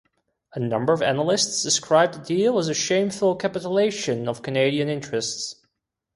A 0.55 0.59
number 0.59 0.93
of 0.93 1.03
analysts 1.03 1.61
described 1.61 2.15
the 2.15 2.25
deal 2.25 2.57
as 2.57 2.67
a 2.67 2.73
shameful 2.73 3.35
capitulation 3.35 4.27
of 4.27 4.41
Canadian 4.41 4.89
interests. 4.89 5.63